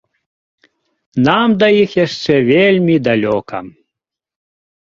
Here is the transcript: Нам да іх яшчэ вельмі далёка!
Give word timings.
Нам 1.27 1.47
да 1.65 1.69
іх 1.83 1.91
яшчэ 2.05 2.33
вельмі 2.51 2.95
далёка! 3.11 3.57